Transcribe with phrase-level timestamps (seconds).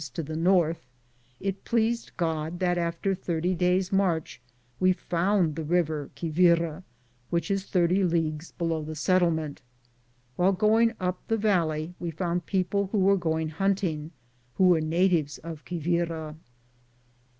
[0.15, 0.87] to the north)
[1.39, 4.41] it pleased God that after thirty days' march
[4.79, 6.81] we found the river Quivira,
[7.29, 9.61] which is 30 leagues below the settlement.
[10.37, 14.09] While going up the valley, we found people who were going hunting,
[14.55, 16.35] who were natives of Quivira.